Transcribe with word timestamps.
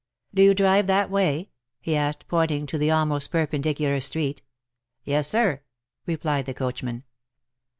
"Do 0.33 0.41
you 0.41 0.55
drive 0.55 0.87
that 0.87 1.11
way 1.11 1.43
T' 1.43 1.51
he 1.81 1.95
asked, 1.95 2.27
pointing 2.27 2.65
to 2.65 2.79
the 2.79 2.89
almost 2.89 3.29
perpendicular 3.29 3.99
street. 3.99 4.41
^'Yes, 5.05 5.27
sir/'' 5.27 5.61
replied 6.07 6.47
the 6.47 6.55
coachman. 6.55 7.03